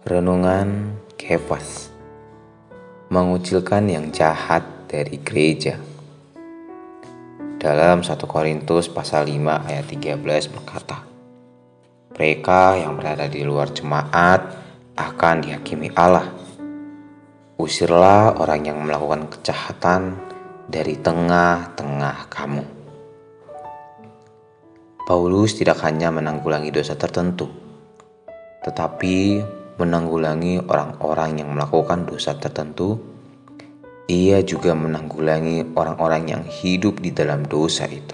Renungan 0.00 0.96
Kefas 1.20 1.92
Mengucilkan 3.12 3.84
yang 3.84 4.08
jahat 4.08 4.88
dari 4.88 5.20
gereja. 5.20 5.76
Dalam 7.60 8.00
1 8.00 8.16
Korintus 8.24 8.88
pasal 8.88 9.28
5 9.28 9.36
ayat 9.68 9.84
13 9.84 10.56
berkata 10.56 11.04
Mereka 12.16 12.80
yang 12.80 12.96
berada 12.96 13.28
di 13.28 13.44
luar 13.44 13.76
jemaat 13.76 14.40
akan 14.96 15.44
dihakimi 15.44 15.92
Allah. 15.92 16.32
Usirlah 17.60 18.40
orang 18.40 18.72
yang 18.72 18.80
melakukan 18.80 19.28
kejahatan 19.28 20.16
dari 20.64 20.96
tengah-tengah 20.96 22.24
kamu. 22.32 22.64
Paulus 25.04 25.60
tidak 25.60 25.84
hanya 25.84 26.08
menanggulangi 26.08 26.72
dosa 26.72 26.96
tertentu, 26.96 27.52
tetapi 28.64 29.59
menanggulangi 29.80 30.60
orang-orang 30.68 31.40
yang 31.40 31.56
melakukan 31.56 32.04
dosa 32.04 32.36
tertentu, 32.36 33.00
ia 34.12 34.44
juga 34.44 34.76
menanggulangi 34.76 35.72
orang-orang 35.72 36.22
yang 36.28 36.42
hidup 36.44 37.00
di 37.00 37.10
dalam 37.16 37.48
dosa 37.48 37.88
itu. 37.88 38.12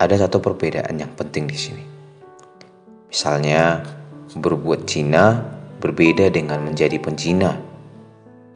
Ada 0.00 0.26
satu 0.26 0.42
perbedaan 0.42 0.98
yang 0.98 1.12
penting 1.14 1.46
di 1.46 1.54
sini. 1.54 1.84
Misalnya, 3.06 3.84
berbuat 4.34 4.86
zina 4.86 5.38
berbeda 5.80 6.28
dengan 6.30 6.62
menjadi 6.66 7.00
penzina. 7.00 7.56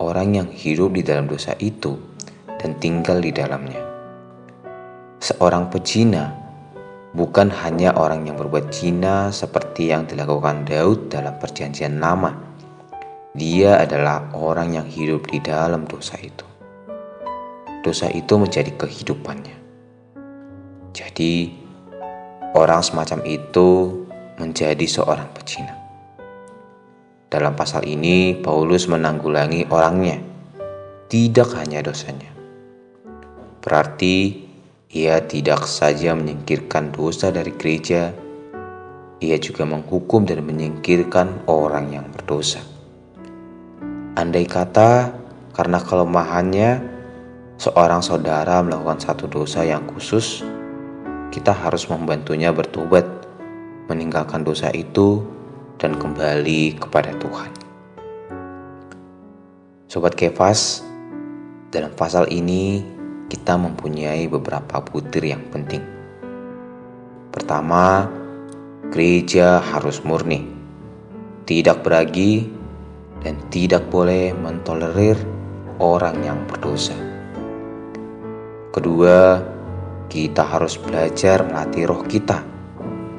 Orang 0.03 0.35
yang 0.35 0.49
hidup 0.51 0.93
di 0.93 1.07
dalam 1.07 1.31
dosa 1.31 1.55
itu 1.63 1.95
dan 2.59 2.77
tinggal 2.83 3.23
di 3.23 3.31
dalamnya. 3.31 3.81
Seorang 5.23 5.73
pezina 5.73 6.44
bukan 7.15 7.47
hanya 7.63 7.95
orang 7.95 8.27
yang 8.27 8.35
berbuat 8.35 8.75
zina 8.75 9.31
seperti 9.31 9.95
yang 9.95 10.05
dilakukan 10.11 10.67
Daud 10.67 11.15
dalam 11.15 11.39
Perjanjian 11.39 12.03
Lama. 12.03 12.35
Dia 13.35 13.83
adalah 13.83 14.35
orang 14.35 14.75
yang 14.75 14.87
hidup 14.87 15.31
di 15.31 15.39
dalam 15.39 15.87
dosa 15.87 16.19
itu. 16.19 16.47
Dosa 17.87 18.11
itu 18.11 18.35
menjadi 18.39 18.71
kehidupannya. 18.75 19.57
Jadi, 20.95 21.51
orang 22.55 22.83
semacam 22.83 23.19
itu 23.27 23.69
menjadi 24.39 24.87
seorang 24.87 25.27
pezina. 25.35 25.75
Dalam 27.31 27.59
pasal 27.59 27.83
ini, 27.83 28.39
Paulus 28.39 28.87
menanggulangi 28.87 29.67
orangnya, 29.67 30.23
tidak 31.11 31.51
hanya 31.59 31.83
dosanya. 31.83 32.31
Berarti 33.59 34.44
ia 34.93 35.23
tidak 35.25 35.65
saja 35.65 36.13
menyingkirkan 36.13 36.93
dosa 36.93 37.33
dari 37.33 37.55
gereja, 37.57 38.13
ia 39.25 39.37
juga 39.41 39.65
menghukum 39.65 40.29
dan 40.29 40.45
menyingkirkan 40.45 41.49
orang 41.49 41.95
yang 41.95 42.07
berdosa. 42.13 42.61
Andai 44.15 44.45
kata 44.45 45.11
karena 45.57 45.79
kelemahannya, 45.81 46.71
seorang 47.57 48.05
saudara 48.05 48.61
melakukan 48.61 49.01
satu 49.01 49.27
dosa 49.27 49.65
yang 49.65 49.89
khusus, 49.89 50.45
kita 51.33 51.51
harus 51.51 51.89
membantunya 51.91 52.53
bertobat, 52.55 53.07
meninggalkan 53.91 54.45
dosa 54.45 54.71
itu, 54.71 55.25
dan 55.83 55.99
kembali 55.99 56.79
kepada 56.79 57.11
Tuhan. 57.19 57.51
Sobat 59.91 60.15
Kefas, 60.15 60.83
dalam 61.75 61.91
pasal 61.95 62.31
ini 62.31 62.94
kita 63.29 63.57
mempunyai 63.57 64.29
beberapa 64.29 64.85
butir 64.85 65.25
yang 65.25 65.45
penting. 65.49 65.83
Pertama, 67.35 68.07
gereja 68.95 69.59
harus 69.59 70.05
murni, 70.07 70.47
tidak 71.49 71.83
beragi, 71.83 72.47
dan 73.25 73.41
tidak 73.49 73.89
boleh 73.89 74.37
mentolerir 74.37 75.17
orang 75.81 76.21
yang 76.23 76.39
berdosa. 76.47 76.95
Kedua, 78.71 79.41
kita 80.13 80.47
harus 80.47 80.79
belajar 80.79 81.43
melatih 81.43 81.91
roh 81.91 82.05
kita 82.07 82.45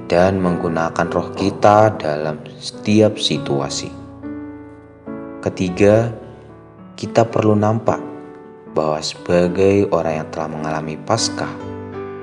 dan 0.06 0.38
menggunakan 0.40 1.08
roh 1.10 1.34
kita 1.34 1.92
dalam 1.98 2.40
setiap 2.62 3.18
situasi. 3.18 3.90
Ketiga, 5.42 6.14
kita 6.96 7.28
perlu 7.28 7.58
nampak 7.58 8.15
bahwa 8.76 9.00
sebagai 9.00 9.88
orang 9.96 10.20
yang 10.20 10.30
telah 10.36 10.52
mengalami 10.52 11.00
Paskah, 11.00 11.50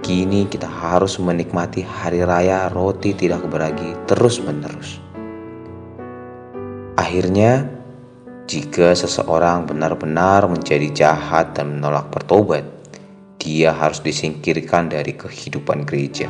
kini 0.04 0.44
kita 0.44 0.68
harus 0.68 1.16
menikmati 1.16 1.80
hari 1.80 2.20
raya 2.20 2.68
roti 2.68 3.16
tidak 3.16 3.40
beragi 3.48 3.96
terus-menerus. 4.04 5.00
Akhirnya, 7.00 7.64
jika 8.44 8.92
seseorang 8.92 9.64
benar-benar 9.64 10.44
menjadi 10.44 10.92
jahat 10.92 11.56
dan 11.56 11.80
menolak 11.80 12.12
bertobat, 12.12 12.68
dia 13.40 13.72
harus 13.72 14.04
disingkirkan 14.04 14.92
dari 14.92 15.16
kehidupan 15.16 15.88
gereja. 15.88 16.28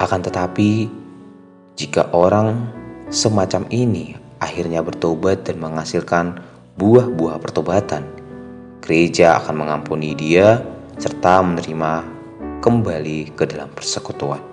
Akan 0.00 0.24
tetapi, 0.24 0.88
jika 1.76 2.08
orang 2.16 2.64
semacam 3.12 3.68
ini 3.68 4.16
akhirnya 4.40 4.80
bertobat 4.80 5.44
dan 5.44 5.60
menghasilkan 5.60 6.55
buah-buah 6.76 7.40
pertobatan, 7.40 8.04
gereja 8.84 9.40
akan 9.40 9.64
mengampuni 9.64 10.12
dia 10.12 10.60
serta 11.00 11.40
menerima 11.40 12.04
kembali 12.60 13.32
ke 13.32 13.48
dalam 13.48 13.72
persekutuan. 13.72 14.44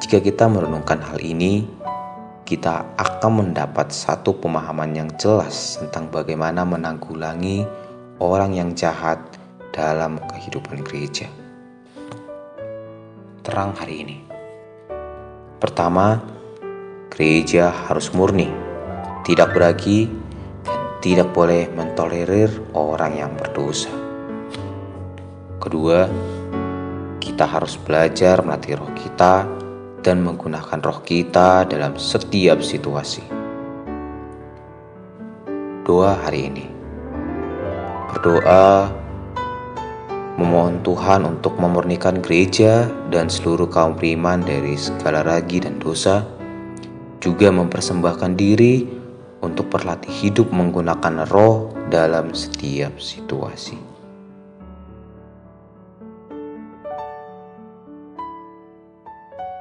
Jika 0.00 0.24
kita 0.24 0.48
merenungkan 0.48 1.04
hal 1.04 1.20
ini, 1.20 1.68
kita 2.48 2.88
akan 2.96 3.44
mendapat 3.44 3.92
satu 3.92 4.32
pemahaman 4.40 4.96
yang 4.96 5.10
jelas 5.20 5.76
tentang 5.80 6.08
bagaimana 6.08 6.64
menanggulangi 6.64 7.68
orang 8.16 8.56
yang 8.56 8.72
jahat 8.72 9.20
dalam 9.76 10.16
kehidupan 10.32 10.80
gereja. 10.88 11.28
Terang 13.44 13.76
hari 13.76 14.08
ini. 14.08 14.16
Pertama, 15.60 16.16
gereja 17.12 17.68
harus 17.68 18.08
murni 18.12 18.63
tidak 19.24 19.56
beragi, 19.56 20.12
dan 20.60 20.80
tidak 21.00 21.32
boleh 21.32 21.66
mentolerir 21.72 22.52
orang 22.76 23.16
yang 23.16 23.32
berdosa. 23.32 23.88
Kedua, 25.56 26.04
kita 27.24 27.48
harus 27.48 27.80
belajar 27.80 28.44
melatih 28.44 28.76
roh 28.76 28.92
kita 28.92 29.48
dan 30.04 30.20
menggunakan 30.20 30.78
roh 30.84 31.00
kita 31.00 31.64
dalam 31.64 31.96
setiap 31.96 32.60
situasi. 32.60 33.24
Doa 35.88 36.12
hari 36.20 36.52
ini 36.52 36.66
berdoa 38.12 38.92
memohon 40.36 40.84
Tuhan 40.84 41.24
untuk 41.24 41.56
memurnikan 41.56 42.20
gereja 42.20 42.88
dan 43.08 43.32
seluruh 43.32 43.72
kaum 43.72 43.96
beriman 43.96 44.44
dari 44.44 44.76
segala 44.76 45.24
ragi 45.24 45.64
dan 45.64 45.80
dosa, 45.80 46.28
juga 47.24 47.48
mempersembahkan 47.48 48.32
diri 48.36 49.03
untuk 49.44 49.68
berlatih 49.68 50.10
hidup 50.10 50.48
menggunakan 50.50 51.28
roh 51.28 51.70
dalam 51.92 52.32
setiap 52.32 52.96
situasi. 52.96 53.93